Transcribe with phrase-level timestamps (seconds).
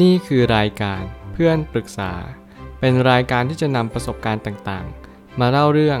[0.00, 2.12] นี่คือรายการเพื่อนปรึกษา
[2.80, 6.00] เป็นรายการที่จะนำประสบการณ์ต่างๆ มาเล่าเรื่อง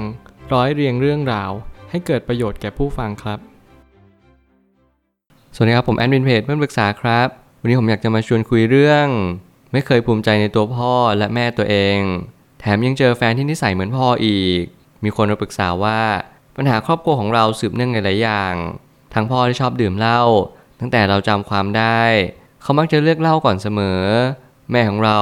[0.52, 1.50] ร้อยเรียงเรื่องราว
[1.90, 3.38] ให้เกิดประโยชน์แก่ผู้ฟังครับ
[5.54, 7.28] สวัสดีครับผมแอดมินเพจเพื่อนปรึกษาครับ
[7.60, 9.06] วันนี้ผมอยากจะมาชวนคุยเรื่อง
[9.72, 11.98] ไม่เคยภูมิใจในตัวพ่อและแม่ตัวเอง
[12.60, 14.62] แถมยังเจอแฟนที่นิสัยเหมือนพ่ออีก
[15.04, 16.00] มีคนมาปรึกษาว่า
[16.56, 18.54] ปัญหาครอบครัวของเราสืบเนื่องในหลายอย่าง
[19.14, 20.22] ทั้งพ่อที่ชอบดื่มเหล้า
[20.80, 22.02] ตั้งแต่เราจำความได้
[22.62, 24.00] เขามักจะเลือกเล้าก่อนเสมอ
[24.70, 25.18] แม่ของเรา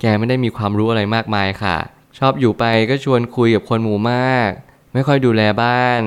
[0.00, 1.76] แกไม่ได้มีความรู้อะไรมากมายค่ะ
[2.18, 4.50] ชอบอยู่ไปก็ชวนคุยกับคนหมู่มาก
[4.92, 6.02] ไม่ค่อยดูแลบ้าน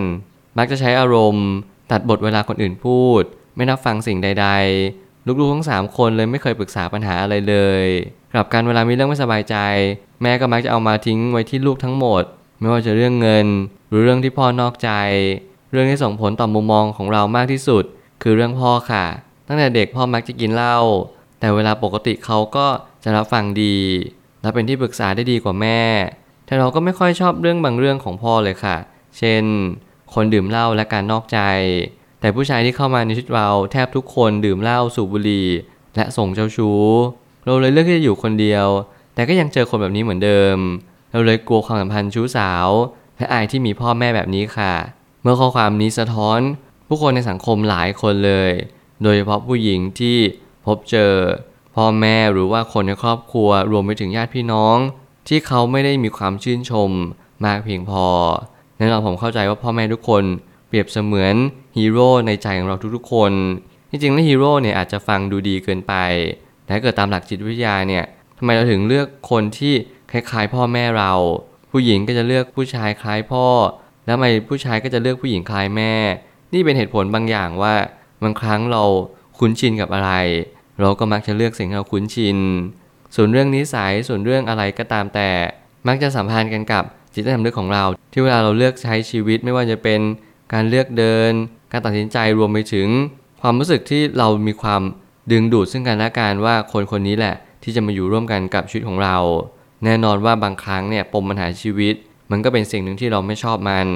[0.58, 1.48] มักจะใช้อารมณ์
[1.92, 3.22] ตัดบทเวลาคนอื่นพูด
[3.56, 4.48] ไม่รับฟังสิ่งใด
[4.88, 7.86] ๆ ลูกๆทั้งสามคนเลยไม่เคยปรึกษาปัญหาอะไรเลย
[8.34, 9.56] กลับกันเวลามีเรื่องไม่สบายใจ
[10.22, 12.24] แม่ก็มักจะเอามาทิ้งไว้ที่ลูกทั้งหมด
[12.60, 13.48] ไม่ว่าจะเรื่องเงิน
[13.90, 14.92] หรือเรื่องที่พ่อนอกใจ
[15.72, 17.84] เรื่องที่ส่งผลต่อมุมมองของเรามากที่สุด
[18.22, 19.06] คือเรื่องพ่อค่ะ
[19.50, 20.78] ตั้งแต่เด็กพ่อมักจะกินเหล้า
[21.40, 22.68] แต่เวลาปกติเขาก็
[23.04, 23.78] จะรับฟังดี
[24.42, 25.82] และเป็นที่ปรึกษาได้ดีกว่าแม่
[26.46, 28.78] แต่เราก็ไม่ค่อยชอบเรื่องบางเรื่องของพ่อเลยค่ะ
[29.18, 29.44] เช่น
[30.14, 31.40] คนดื่มเหล้าและการนอกใจ
[32.20, 35.48] แต่ผู้ชายที่เข้ามาในชีวิตเราแทบทุกคนดื่มเหล้าสูบบุหรี่
[35.96, 36.84] และส่งเจ้าชู้
[37.44, 38.68] เราเลยเลือกที่จะอยู่คนเดียว
[39.14, 40.58] แต่ก็ยังเจอคนแบบนี้เหมือนเดิม
[41.12, 42.68] เราเลยกลัวความสัมพันธ์ชู้สาว
[43.18, 44.74] และอายที่มีพ่อแม่แบบนี้ค่ะ
[45.22, 46.40] เมื่อข้อความนี้สะท้อน
[46.88, 48.52] ผู้คนในสังคมหลายคนเลย
[49.04, 50.18] โดยเฉพาะผู้หญิงที่
[50.66, 51.14] พบเจอ
[51.76, 54.78] พ่อแม่หรือว่าคนในครอบครัวรวมไปถึงญาติพี่น้อง
[55.28, 56.92] ที่เขาไม่ได้มีความชื่นชม
[57.46, 58.06] มากเพียงพอ
[58.78, 60.24] แน่นอนผมเข้าใจว่าพ่อแม่ทุกคน
[60.68, 61.36] เปรียบเสมือน
[61.78, 63.32] ฮีโร่ในใจของเราทุกๆคน
[63.90, 65.94] ที่จริงแล้วฮีโร่เนี่ยอาจจะฟังดูดีเกินไป
[66.64, 68.06] แต่ถ้าเกิดตามหลักจิตวิทยาเนี่ย
[68.38, 69.74] ทำไมเราถึงเลือกคนที่
[70.12, 71.14] คล้ายๆ พ่อแม่เรา
[71.72, 73.48] ผู้หญิงก็จะเลือกผู้ชายคล้ายพ่อ
[74.06, 75.94] แล้วทำไมผู้ชายก็จะเลือกผู้หญิงคล้ายแม่
[76.54, 77.74] นี่เป็นเหตุผลบางอย่างว่า
[78.24, 78.84] บางครั้งเรา
[79.38, 80.12] คุ้นชินกับอะไร
[80.82, 82.38] เราก็มักจะเลือกสิ่งที่เราคุ้นชิน
[83.16, 85.30] ส่วนเรื่องนิสัยส่วนเรื่องอะไรก็ตามแต่
[85.88, 90.00] มักจะสัมพันธ์กันกับจิตใจสำนึกของเรา ที่เวลาเราเลือกใช้ชีวิตไม่ว่าจะเป็น
[90.54, 91.32] การเลือกเดิน
[91.72, 92.88] การตัดสินใจรวมไปถึง
[93.42, 94.82] ความรู้สึกที่เรามีความ
[95.32, 99.18] ดึงดูดซึ่งกันและกันว่าคนคนนี้แหละ ที่จะมาอยู่ร่วมกันกับชีวิตของเรา
[99.84, 101.96] แน่นอนว่าบางครั้งเนี่ยปมปัญหาชีวิต
[102.32, 103.88] มันก็เป็นสิ่งหนึ่งที่เราไม่ชอบมัน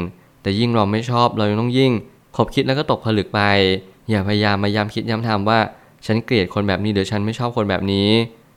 [0.42, 1.92] แต่ยิ่งเราไม่ชอบเรายังต้องยิ่ง
[2.36, 3.42] คบคิดแล้วก็ตกผลึกไป
[4.10, 5.60] อย่าพยายามมาย้ำคิดย้ำทำว่า
[6.06, 8.10] ฉันเกลียดคนแบบนี้หรือฉันไม่ชอบคนแบบนี้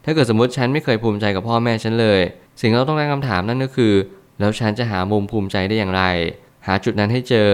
[0.05, 2.21] ถ้าเกิดสมมติฉันไม่เคยภูมิใจกับพ่อแม่ฉันเลย
[2.61, 3.93] สิ่งที่เราต้องตั้งคำถามนั่นก็คือ
[4.41, 6.03] แล้วฉันจะหามุมภูมิใจได้อย่างไร
[6.67, 7.51] หาจุดนั้นให้เจอ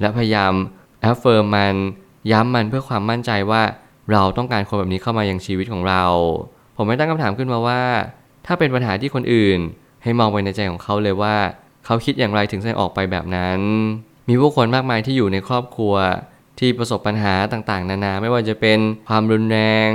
[0.00, 0.52] และพยายาม
[1.00, 1.74] affirm มัน
[2.32, 3.62] ย้ำมันเพื่อความมั่นใจว่า
[4.12, 6.04] เราต้องการคนแบบนี้เข้ามายังชีวิตของเรา
[6.76, 7.82] ผมไม่ตั้งคำถามขึ้นมาว่า
[8.46, 9.58] ถ้าเป็นปัญหาที่คนอื่น
[10.02, 11.36] ให้มองไปในใจของเขาเลยว่า
[11.84, 13.60] เขาคิดอย่างไรถึงแสดงออกไปแบบนั้น
[14.28, 15.94] มีผู้คนมากมายที่อยู่ในครอบครัว
[16.58, 19.58] ที่ประสบปัญหาต่างๆ นานาไม่ว่าจะเป็นความรุนแร
[19.88, 19.90] ง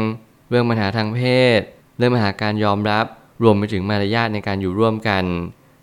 [0.49, 1.21] เรื่องปัญหาทางเพ
[1.57, 1.61] ศ
[1.97, 3.05] เรื่องปัญหาการยอมรับ
[3.43, 5.23] รวมไปถึงมารยาทในการอยู่ร่วมกัน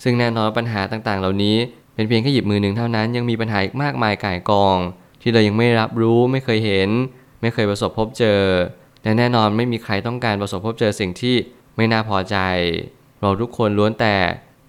[0.02, 1.56] ซึ่งแน่นอนปัญหาต่างๆ เหล่านี้
[1.94, 4.76] เป็นเพียงแค่หยิบมือหนึ่งเท่านั้นยังมีปัญหาอีกมากมายก่ายกอง
[5.22, 6.88] ที่เรายังไม่รับรู้ไม่เคยเห็น
[7.40, 8.42] ไม่เคยประสบพบเจอ
[9.02, 11.36] แต่แน่นอนไม่มีใครต้องการประสบพบเจอสิ่งที่
[11.76, 12.36] ไม่น่าพอใจ
[13.20, 14.16] เราทุกคนล้วนแต่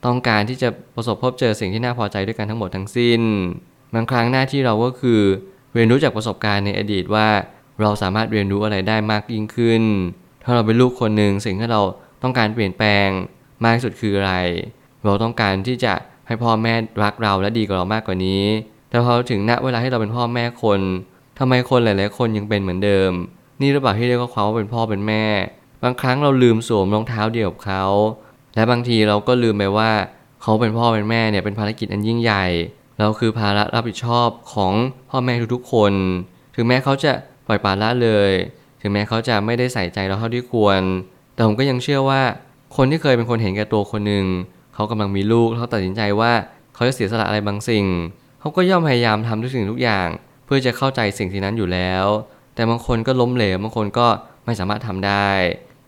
[0.06, 3.22] ต้องการที่จะประสบพบเจอสิ่งที่น่าพอใจด้วยกันทั้งหมดทั้งสิ้น
[3.94, 5.22] บางครั้งหน้าที่เราก็คือ
[5.74, 7.28] เรียนรู้จากประสบการณ์ในอดีตว่า
[7.82, 9.84] เราสามารถเรียนรู้อะไรได้มากยิ่งขึ้น
[10.44, 11.82] ถ้าเราเป็นลูกคนหนึ่งสิ่งที่เรา
[12.24, 13.08] ต้องการเปลี่ยนแปลง
[13.64, 14.34] มากที่สุดคืออะไร
[15.06, 15.94] เราต้องการที่จะ
[16.28, 16.74] ให้พ่อแม่
[17.04, 18.44] รักเราและดีกับเรามากกว่านี้
[18.90, 20.80] แต่พอถึงณเวลาที่เราเป็นพ่อแม่คน
[21.40, 23.12] ทำไมคนหลาย ๆ คนยังเป็นเหมือนเดิม
[23.62, 25.24] นี่หรือเปล่าที่เรียกว่าเขาเป็นพ่อเป็นแม่
[25.84, 27.84] บางครั้งเราลืมสวมรองเท้าเดียวกับเขา
[28.56, 29.92] และบางทีเราก็ลืมไปว่า
[30.42, 32.46] เขาเป็นพ่อเป็นแม่เนี่ยเป็นภารกิจอันยิ่งใหญ่
[33.02, 34.74] เราคือภาระรับผิดชอบของ
[35.10, 35.94] พ่อแม่ทุกๆคน
[36.56, 37.12] ถึงแม้เขาจะ
[37.48, 38.32] ปล่อยปละละเลย
[38.82, 40.82] ถึงแม้เขาจะไม่ได้ใส่ใจเราเท่าที่ควร
[41.34, 42.22] แต่ผมก็ยังเชื่อว่า
[42.76, 44.26] คนที่เคยเป็นคนเห็นแก่ตัวคนหนึ่ง
[44.74, 46.32] เขากำลังมีลูกเขาตัดสินใจว่า
[46.76, 47.86] เขาจะเสียสละอะไรบางสิ่ง
[48.40, 50.08] เขาก็ย่อมพยายามทำทุกสิ่งทุกอย่าง
[50.46, 52.06] เพื่อจะเข้าใจสิ่งที่นั้นอยู่แล้ว
[52.56, 54.08] แต่บางคนก็ล้มเหลวบางคนก็
[54.46, 55.30] ไม่สามารถทำได้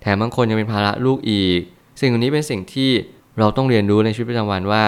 [0.02, 1.59] แถมบางคนยังเป็นภาระลูกอีก
[1.99, 2.91] สิ่งเหล่านี้เป็นสิ่งที่
[3.40, 4.84] เราต้องเรียนรู้ในชีวิตประจำวันว่า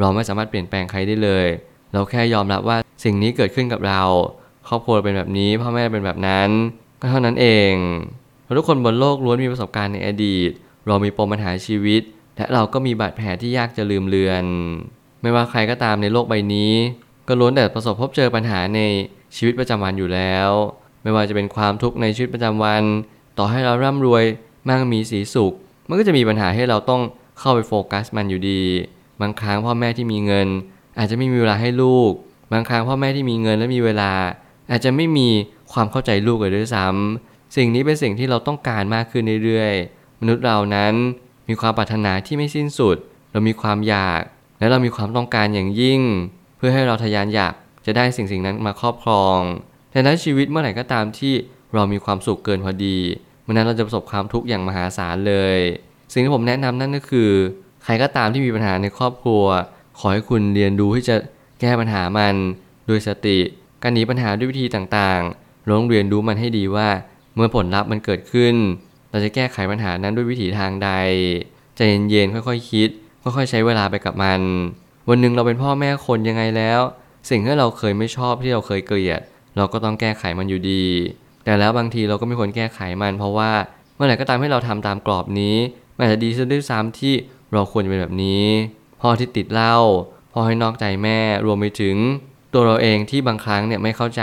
[0.00, 1.46] เราไม่สามารถเปลี่ยนแปลงใครได้เลย
[1.92, 4.02] เราแค่ยอมรับว่าสิ่งนี้เกิดขึ้นกับเรา
[4.68, 6.50] ครอบครัวเป็นแบบนี้ พ่อแม่เป็นแบบนั้น
[7.00, 7.72] ก็เท่านั้นเอง
[8.44, 10.50] เราทุกคนบนโลกล้วนมีประสบการณ์ในอดีต
[10.86, 12.02] เรามีปมปัญหาชีวิต
[12.36, 14.44] และเราก็มีบาดแผลที่ยากจะลืมเลือน
[15.22, 16.72] ไม่ว่าใครก็ตามในโลกใบนี้
[17.28, 18.80] ก็ล้วนแต่ประสบพบเจอปัญหาใน
[19.36, 20.48] ชีวิตประจำวันอยู่แล้ว
[21.02, 22.82] ไม่ว่าจะเป็นความทุกข์ในชีวิตประจำวัน
[23.38, 24.24] ต่อให้เราร่ำรวย
[24.68, 25.52] มั่งมีสีสุข
[25.88, 27.02] มันก็จะมีปัญหาให้เราต้อง
[27.38, 28.62] เข้าไปโฟกัสมันอยู่ดี
[29.20, 30.48] บางครั้งพ่อแม่ที่มีเงิน
[30.98, 32.12] อาจจะไม่มีเวลาให้ลูก
[32.52, 34.12] บางครั้งพ่อแม่ที่มีเงินและมีเวลา
[34.70, 35.28] อาจจะไม่มี
[35.72, 40.94] ความเข้าใจลูกเลยด้วยซ้ำสิ่งนี้เป็นสิ่งที่เราต้องการมากขึ้นเรื่อยๆ มนุษย์เรานั้น
[41.48, 42.96] มีความปรารถนาที่ไม่สิ้นสุด
[43.32, 44.20] เรามีความอยาก
[44.58, 46.00] และเรามีความต้องการอย่างยิ่ง
[46.56, 47.54] เพื่อให้เราทยานอยาก
[47.86, 49.38] จะได้สิ่งสิ่งนั้นมาครอบครอง
[49.90, 51.34] แต่ในชีวิตเมื่อไหร่ก็ตามที่
[51.74, 52.98] เรามีความสุขเกินพอดี
[53.42, 55.58] เมื่อนั้นเราจะประสบความทุกข์อย่างมหาศาลเลย
[56.12, 57.30] สิ่งที่ผมแนะนำนั่นก็คือ
[57.90, 59.44] รก็ตามที่มีปัญหาในครอบครัว
[59.98, 61.16] ขอให้คุณเรียนรู้ที่จะ
[61.60, 62.34] แก้ปัญหามัน
[62.88, 63.38] ด้วยสติ
[63.82, 66.88] การหนีปัญหาด้วยวิธีต่างๆร้องเรียนรู้มันให้ดีว่า
[67.34, 68.54] เมื่อผลลัพธ์มันเกิดขึ้น
[69.10, 70.90] เราจะแก้ไขปัญหานั้นด้วยวิถีทางใด
[71.76, 71.80] ใจ
[72.10, 72.88] เย็นๆค่อยๆคิด
[73.22, 74.40] ค่อยๆใช้เวลาไปกับมัน
[75.08, 76.80] วันหนึ่งเราเป็นพ่อแม่คนยังไงแล้ว
[77.30, 79.20] สิ่งที่เราเคยไม่ชอบที่เราเคยเกลียด
[79.56, 80.84] เราก็ต้องแก้ไขมันอยู่ดี
[81.44, 83.50] แต่แล้วบางทีเราก็ไม่ควรแก้ไขมัน เพราะว่า
[83.94, 85.56] เมื่อไหร่ก็ตามให้เราทำตามกรอบนี้
[85.96, 87.14] มันอาจจะดีซะด้วยซ้ำที่
[87.52, 88.44] เราควรจะเป็นแบบนี้
[89.00, 89.76] พ่อที่ติดเหล้า
[90.32, 91.96] พ่อให้นอกใจแม่รวมไปถึง
[92.52, 94.22] ตัวเราเองที่บางครั้งเนี่ยไม่เข้าใจ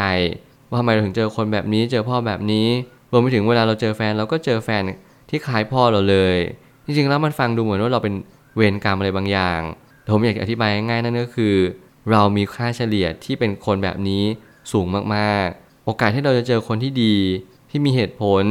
[0.69, 2.67] ว่าทำไมเราถึงเจอคนแบบนี้เจอพ่อแบบนี้
[3.11, 4.81] รวมไปถึงเวลาเราเจอแฟนเราก็เจอแฟน
[5.29, 6.37] ที่คล้ายพ่อเราเลย
[6.85, 8.13] จริงๆแล้วมันฟังดูเหมือนว่าเราเป็น
[8.55, 9.61] เวรกรรมอะไรบางอย่าง
[10.01, 11.55] แต่ผมอยากจะอธิบายง่ายๆนั่นก็คือ
[12.11, 14.23] เรามีค่าเฉลี่ยที่เป็นคนแบบนี้
[14.71, 14.85] สูง
[15.15, 17.15] มากๆ โอกาสที่เราจะเจอคนที่ดี
[17.69, 18.43] ที่มีเหตุผล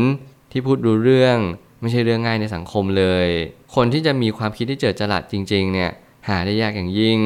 [0.52, 1.38] ที่พูดรู้เรื่อง
[1.84, 3.28] ไม่ใช่เรื่องง่ายในสังคมเลย
[3.74, 5.90] คนที่จะมีความคิดที่เจิดจรัสจริง ๆ เนี่ย
[6.28, 7.20] หาได้ยากอย่างยิ่ง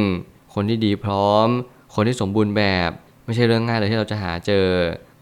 [0.55, 1.49] คนที่ดีพร้อม
[1.95, 2.91] คนที่สมบูรณ์แบบ
[3.25, 4.67] ไม่ใช่เรื่องง่ายเลยที่เราจะหาเจอ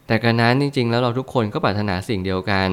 [0.07, 2.71] แต่การนั้นจริง ๆ แล้วเราทุกคนก็ปรารถนาสิ่งเดียวกัน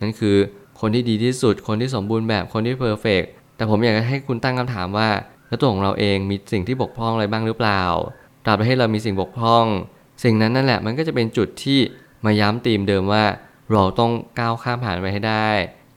[0.00, 0.36] นั่นคือ
[0.80, 3.22] คนที่ดีที่สุด คนที่สมบูรณ์แบบ คนที่เพอร์เฟก
[3.56, 5.08] แต่ผมอยากให้คุณตั้งคำถามว่า
[5.48, 7.82] แล้วตัวของเราเองมีสิ่งที่บกพร่องอะไรบ้างหรือเปล่า
[8.44, 9.64] ตราบใดที่เรามีสิ่งบกพร่อง
[10.24, 11.78] สิ่งนั้นนั่นแหละมันก็จะเป็นจุดที่
[12.24, 13.24] มาย้ำตีมเดิมว่า
[13.72, 15.48] เราต้องก้าวข้ามผ่านไปให้ได้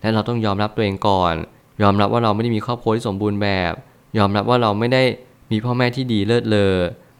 [0.02, 1.36] และเราต้องยอมรับตัวเองก่อน
[1.82, 3.74] ยอมรับว่าเราไม่ได้มีครอบครัวที่สมบูรณ์แบบ
[4.18, 5.04] ยอมรับว่าเราไม่ได้
[5.52, 6.76] มีพ่อแม่ที่ดีเลิศเลอ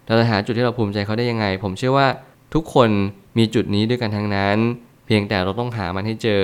[0.06, 2.08] เราจะหาจุดที่เราภูมิใจเขาได้ยังไง ผมเชื่อว่า
[2.54, 2.90] ทุกคน
[3.38, 4.58] มีจุดนี้ด้วยกันทั้งนั้น
[5.06, 6.44] เพียงแต่เราต้องหามันให้เจอ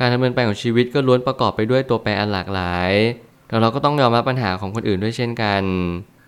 [0.00, 2.92] การดำเนินไปของชีวิตก็ล้วนประกอบไปด้วยตัวแปรอันหลากหลาย
[3.46, 5.62] แต่เราก็ต้องยอมรับปัญหาของคนอื่นด้วยเช่นกัน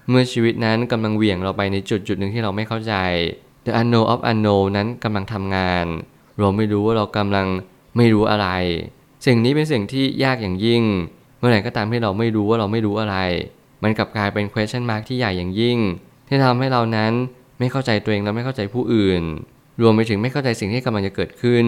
[0.09, 2.95] เมื่อชีวิตนั้นกำลังเหวี่ยงเราไปในจุดจุดหนึ่งที่เราไม่เข้าใจ
[3.67, 5.87] The unknown of unknown นั้นกำลังทำงาน
[6.39, 7.47] เราไม่รู้ว่าเรากำลัง
[7.97, 8.49] ไม่รู้อะไร
[9.26, 10.82] สิ่งนี้เป็นสิ่งที่ยากอย่างยิ่ง
[11.38, 13.17] เมื่อไหร่ก็ตามที่เราไม่รู้ว่าเราไม่รู้อะไร
[13.82, 15.79] มันกลับกลายเป็น question mark ที่ใหญ่อย่างยิ่ง
[16.29, 17.12] ที่ทำให้เรานั้น
[17.59, 19.23] ไม่เข้าใจตัวเองและไม่เข้าใจผู้อื่น
[19.82, 21.67] รวมไปถึงไม่เข้าใจสิ่งที่กำลังจะเกิดขึ้น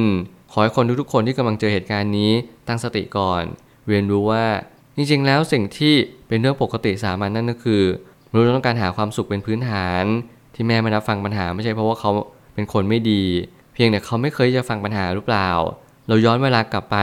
[0.52, 2.32] ขอให้คนทุกๆคนที่กำลังเจอเหตุการณ์นี้
[2.68, 3.42] ตั้งสติก่อน
[3.88, 4.44] เรียนรู้ว่า
[4.96, 5.94] จริงๆ แล้วสิ่งที่
[6.28, 7.82] เป็นเรื่องปกติสามัญนนั่นก็คือ
[8.30, 10.04] มนุษย์ต้องการหาความสุขเป็นพื้นฐาน
[10.54, 12.10] ที่แม่ไม่รับฟังปัญหาไม่ใช่เพราะว่าเขา
[12.54, 13.22] เป็นคนไม่ดี
[13.74, 15.50] เพียงแต่เขาไม่เคยจะฟังปัญหาหรือเปล่า
[16.10, 16.98] เราย้อนเวลากลับไป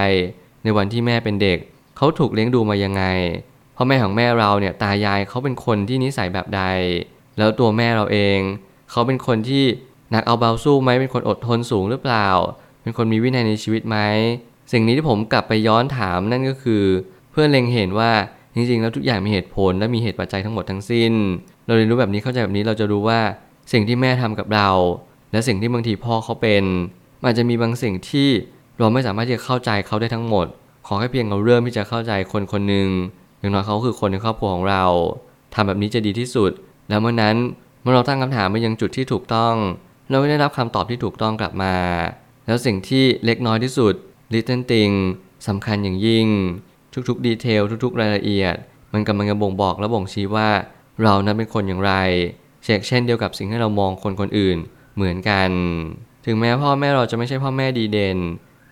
[0.64, 1.60] ในวันที่แม่เป็นเด็ก
[1.98, 3.04] เขาถูกเลี้ยงดูมายังไง
[3.76, 6.64] พ่อแม่ของแม่เราเนี่ยตายายเขาเป็นคนที่นิสัยแบบใด
[7.38, 8.40] แล้วตัวแม่เราเอง
[8.92, 9.64] เขาเป็นคนที่
[10.12, 12.28] หนักเอาเบาสู้ไหมเป็นคนอดทนสูงหรือเปล่า
[12.82, 13.98] เป็นคนมีวินัยในชีวิตไหม
[14.72, 16.84] สิ่งนี้ที่ผมกลับไปย้อนถามนั่นก็คือ
[17.32, 18.12] เพื่อเล็งเห็นว่า
[18.56, 21.14] จริงๆแล้วทุกอย่างมีเหตุผลและมีเหตุปัจจัยทั้งหมดทั้งสิ้น
[21.66, 23.20] เราเรียนรู้แบบนี้เข้าใจแบบนี้เราจะรู้ว่า
[23.72, 24.70] สิ่งที่แม่ทำกับเรา
[25.32, 26.64] และสิ่งที่บางทีพ่อเขาเป็น
[27.24, 28.30] มันจะมีบางสิ่งที่
[28.80, 30.48] เราไม่สามารถที่จะเข้าใจเขาได้ทั้งหมด
[30.88, 32.90] ขอแค่เพียงเราเริ่มที่จะเข้าใจคนคนหนึ่ง
[33.40, 34.84] อย่างน้อยเขาคือคนในครอบครัวของเรา
[35.54, 36.52] ทำแบบนี้จะดีที่สุด
[36.90, 37.36] แล้วเมื่อนั้น
[37.82, 39.56] เมื่อเราตั้งคำถามไปยังจุดที่ถูกต้อง
[40.10, 41.76] เราก็ได้รับคำตอบที่ถูกต้องกลับมา
[42.46, 43.94] แล้วสิ่งที่เล็กน้อยที่สุด
[44.34, 44.94] little thing
[45.48, 46.28] สำคัญอย่างยิ่ง
[47.10, 48.56] ทุกๆดีเทลทุกๆ รายละเอียด
[48.94, 50.50] มันกำลังจะบ่งบอกและบ่งชี้ว่า
[51.04, 51.94] เรานั้นเป็นคนอย่างไร
[52.64, 54.58] เช่นเช่นเดียวกับสิ่งที่เรามองคนคนอื่น
[54.96, 55.50] เหมือนกัน
[56.26, 58.18] ถึงแม้พ่อแม่เราจะไม่ใช่พ่อแม่ดีเด่น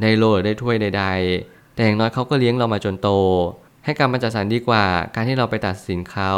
[0.02, 1.06] ได้โลหรือได้ถ้วยใด
[1.40, 3.10] ๆ แต่อย่างน้อยเขาก็เลี้ยงเรามาจนโต
[3.86, 4.86] ให้กรรมมันจัดสรรดีกว่า
[5.16, 6.34] การที่เราไปตัดสินเขา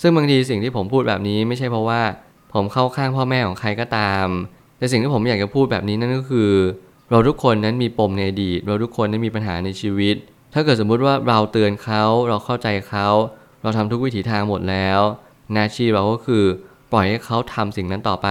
[0.00, 2.02] ซึ่งบางทีสิ่งที่ผมพูดแบบนี้ไม่ใช่เพราะว่า
[2.54, 4.26] ผมเข้าข้างพ่อแม่ของใครก็ตาม
[4.78, 6.50] แต่สิ่งที่ผมอยากจะพูดแบบนี้นั่นก็คือ
[7.10, 10.16] เราทุกคนนั้นมีปมในอดีต เราทุกคนนั้นมีปัญหาในชีวิต
[10.54, 13.06] ถ้าเกิดสมมุติว่าเราเตือนเขาเราเข้าใจเขา
[13.62, 15.00] เราทำทุกวิถีทางหมดแล้ว
[15.52, 16.44] หน้าที่เราก็คือ
[16.92, 18.28] ปล่อยให้เขาทำสิ่งนั้นต่อไป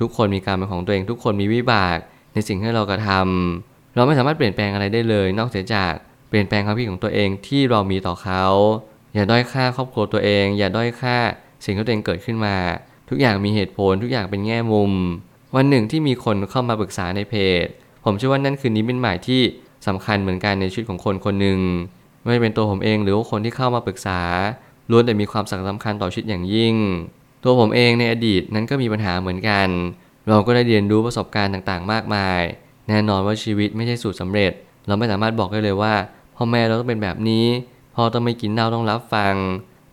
[0.00, 1.96] ทุกคนมีการเป็นของตัวเอง ทุกคนมีวิบาก
[2.34, 3.67] ในสิ่งที่เรากระทำ
[3.98, 5.92] เราไม่สามารถเปลี่ยนแปลงอะไรได้เลย นอกจาก
[6.28, 8.44] เปลี่ยนแปลงความคิดของตัวเองที่เรามีต่อเขา
[9.14, 11.16] อย่าด้อยค่าครอบครัวตัวเอง อย่าด้อยค่า
[11.64, 12.56] สิ่งที่ตัวเองเกิดขึ้นมา
[13.08, 14.92] ทุกอย่างมีเหตุผลทุกอย่างเป็นแง่มุม
[15.56, 17.66] วันหนึ่งที่มีคนเข้ามาปรึกษาในเพจ
[18.04, 19.42] ผมเชื่อว่านั่นคือนิมิตหมายที่
[19.86, 21.58] สำคัญเหมือนกันในชีวิตของคนคนหนึ่ง
[22.24, 24.20] ไม่เป็นตัวผมเองหรือว่าคนที่เข้ามาปรึกษา
[24.90, 26.74] ล้วนแต่มีความสำคัญต่อชีวิตอย่างยิ่ง
[27.44, 29.68] ตัวผมเองในอดีตนั้นก็มีปัญหาเหมือนกัน
[30.28, 32.42] เราก็ได้เรียนรู้ประสบการณ์ต่างๆ มากมาย
[32.88, 34.52] แน่นอนว่าชีวิตไม่ใช่สูตรสาเร็จ
[34.86, 35.94] เราไม่สามารถบอกได้เลยว่า
[36.36, 37.46] พ่อแม่เราต้องเป็นแบบนี้
[37.94, 39.34] พ่อต้องไม่กินเหล้าต้องรับฟัง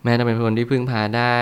[0.04, 1.38] แม่ต้องเป็นคนที่พึ่งพาได้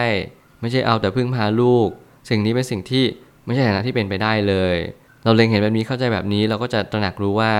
[0.60, 1.88] ไม่ใช่เอาแต่พึ่งพาลูก
[2.28, 3.04] สิ่งนี้เป็นสิ่งที่
[3.44, 4.76] ไม่ใช่ฐานะที่เป็นไปได้เลย
[5.24, 7.52] เราเล็งเห็นแบบนี้เข้าใจแบบนี้เราก็จะตระหนักรู้ว่า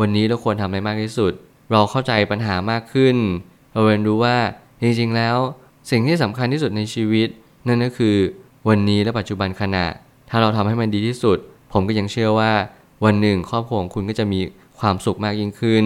[0.00, 1.32] วันนี้เราควรทำอะไรมากที่สุด
[1.72, 3.16] เราเข้าใจปัญหามากขึ้น
[3.72, 4.36] เราเรียนรู้ว่า
[4.82, 5.36] จริงๆแล้ว
[5.90, 7.28] สิ่งที่สำคัญที่สุดในชีวิต
[7.68, 8.16] นั่นก็คือ
[8.68, 9.86] วันนี้และปัจจุบันขณะ
[10.30, 11.38] ถ้าเราทำให้มันดีที่สุด
[11.72, 12.52] ผมก็ยังเชื่อว่า
[13.04, 14.40] วันหนึ่งครอบครัวของคุณก็จะมี
[14.80, 15.84] ความสุขมากยิ่งขึ้น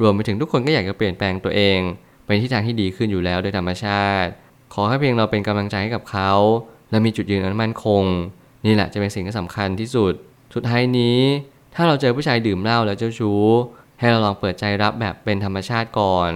[0.00, 1.78] รวมไปถึงทุกคนก็อยากจะเปลี่ยนแปลงตัวเอง
[2.26, 4.30] ไปที่ทางที่ดีขึ้นอยู่แล้วโดยธรรมชาติ
[4.74, 6.32] ขอให้เพียงเราเป็นกำลังใจให้กับเขา
[6.90, 8.04] และมีจุดยืนอันมั่นคง
[8.66, 10.12] นี่แหละจะเป็นสิ่งที่สำคัญที่สุด
[10.54, 11.18] สุดท้ายนี้
[11.74, 13.42] ถ้าเราเจอผู้ชายดื่มเหล้าแล้วเจ้าชู้
[13.98, 16.30] ให้เราลองเปิดใจรับแบบเป็นธรรมชาติก่อน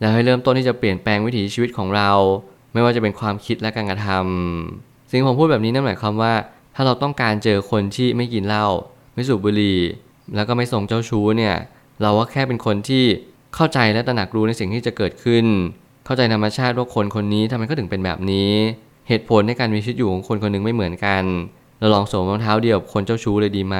[0.00, 2.10] แล้วให้เริ่มต้นที่จะเปลี่ยนแปลงวิถีชีวิตของเรา
[2.72, 6.34] ไม่ว่าจะเป็นความคิดและการกระทำสิ่งผมพูดแบบนี้นั่นหมายความว่า
[6.74, 8.66] ถ้าเราต้องการเจอคนที่ไม่กินเหล้า
[9.14, 9.78] ไม่สูบบุหรี่
[10.34, 11.54] แล้วก็ไม่ส่งเจ้าชู้เนี่ย
[12.00, 13.04] เราว่าแค่เป็นคนที่
[13.54, 15.44] เข้าใจและตระหนักรู้ในสิ่งที่จะเกิดขึ้น
[16.04, 18.52] เข้าใจธรรมชาติว่าคนคนนี้ทำไมเขาถึงเป็นแบบนี้
[19.08, 21.24] เหตุผลในการมีชีวิตอยู่ของคนคนหนึงไม่เหมือนกัน
[21.78, 23.76] เราลองสวมรองเท้าเดียวกับคนเจ้าชู้เลยดีไหม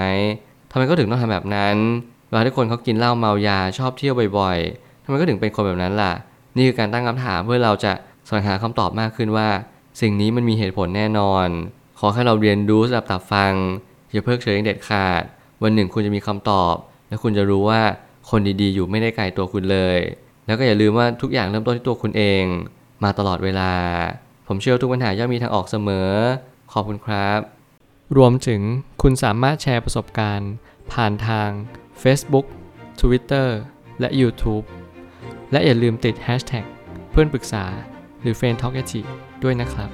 [0.71, 1.77] ทำไมเขาถึงต้องทำแบบนั้น
[2.29, 6.13] เวลาที่คนเขากินเหล้าเมายาชอบเที่ยวบ่อยๆทำไมก็ถึงเป็นคนแบบนั้นล่ะ
[6.57, 7.93] นี่คือการตั้งคำถามเพื่อเราจะ
[8.27, 9.49] แสวงหาคำตอบมากขึ้นว่า
[10.01, 11.47] สิ่งนี้มันมีเหตุผลแน่นอน
[11.99, 13.53] ขอแค่เราเรียนรู้สลับตับฟัง
[14.13, 15.23] อย่าเพิกเฉยอย่างเด็ดขาด
[15.63, 16.75] วันหนึ่งคุณจะมีคำตอบ
[17.09, 17.83] และคุณจะรู้ว่า
[18.31, 19.99] คนดีๆ อยู่ไม่ได้ไกลตัวคุณเลย
[20.47, 22.45] แล้วก็อย่าลืมว่าทุกอย่างเริ่มต้นที่ตัวคุณเอง
[23.05, 23.73] มาตลอดเวลา
[24.47, 26.11] ผมเชื่อทุกปัญหาย่อมมีทางออกเสมอ
[26.73, 27.41] ขอบคุณครับ
[28.17, 28.61] รวมถึง
[29.03, 30.53] คุณสามารถแชร์ประสบการณ์
[30.93, 31.51] ผ่านทาง
[32.03, 32.47] Facebook
[33.01, 33.49] Twitter
[34.01, 34.65] และ YouTube
[35.53, 36.65] และอย่าลืมติด Hashtag
[37.11, 37.65] เพื่อนปรึกษา
[38.21, 38.75] หรือ f r ร e n d t a l k
[39.43, 39.91] ด้วยนะครับ